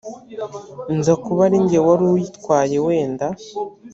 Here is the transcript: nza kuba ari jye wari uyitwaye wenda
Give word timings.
nza 0.97 1.13
kuba 1.23 1.41
ari 1.47 1.57
jye 1.67 1.79
wari 1.85 2.03
uyitwaye 2.11 2.77
wenda 2.85 3.27